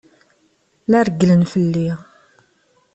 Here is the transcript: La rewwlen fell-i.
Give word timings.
La 0.91 0.99
rewwlen 1.07 1.43
fell-i. 1.51 1.89